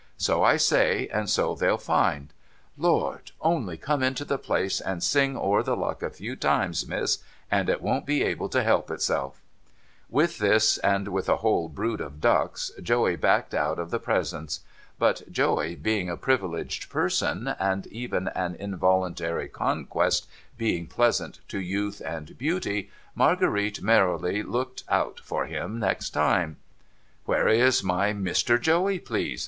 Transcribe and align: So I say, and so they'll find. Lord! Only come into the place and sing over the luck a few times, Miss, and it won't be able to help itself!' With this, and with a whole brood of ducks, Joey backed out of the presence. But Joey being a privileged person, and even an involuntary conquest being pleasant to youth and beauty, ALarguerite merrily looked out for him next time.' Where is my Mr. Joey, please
So 0.17 0.41
I 0.41 0.57
say, 0.57 1.07
and 1.09 1.29
so 1.29 1.53
they'll 1.53 1.77
find. 1.77 2.33
Lord! 2.75 3.33
Only 3.39 3.77
come 3.77 4.01
into 4.01 4.25
the 4.25 4.39
place 4.39 4.81
and 4.81 5.03
sing 5.03 5.37
over 5.37 5.61
the 5.61 5.77
luck 5.77 6.01
a 6.01 6.09
few 6.09 6.35
times, 6.35 6.87
Miss, 6.87 7.19
and 7.51 7.69
it 7.69 7.83
won't 7.83 8.07
be 8.07 8.23
able 8.23 8.49
to 8.49 8.63
help 8.63 8.89
itself!' 8.89 9.43
With 10.19 10.39
this, 10.39 10.79
and 10.79 11.09
with 11.09 11.29
a 11.29 11.35
whole 11.45 11.69
brood 11.69 12.01
of 12.01 12.19
ducks, 12.19 12.71
Joey 12.81 13.15
backed 13.15 13.53
out 13.53 13.77
of 13.77 13.91
the 13.91 13.99
presence. 13.99 14.61
But 14.97 15.31
Joey 15.31 15.75
being 15.75 16.09
a 16.09 16.17
privileged 16.17 16.89
person, 16.89 17.49
and 17.59 17.85
even 17.85 18.27
an 18.29 18.55
involuntary 18.55 19.49
conquest 19.49 20.27
being 20.57 20.87
pleasant 20.87 21.41
to 21.49 21.59
youth 21.61 22.01
and 22.03 22.35
beauty, 22.39 22.89
ALarguerite 23.15 23.83
merrily 23.83 24.41
looked 24.41 24.83
out 24.89 25.19
for 25.23 25.45
him 25.45 25.77
next 25.77 26.09
time.' 26.09 26.57
Where 27.27 27.47
is 27.47 27.83
my 27.83 28.13
Mr. 28.13 28.59
Joey, 28.59 28.97
please 28.97 29.39